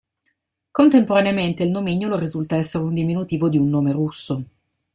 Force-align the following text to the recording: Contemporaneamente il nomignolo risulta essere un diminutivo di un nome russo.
Contemporaneamente 0.71 1.61
il 1.61 1.69
nomignolo 1.69 2.17
risulta 2.17 2.55
essere 2.57 2.83
un 2.85 2.95
diminutivo 2.95 3.49
di 3.49 3.59
un 3.59 3.69
nome 3.69 3.91
russo. 3.91 4.43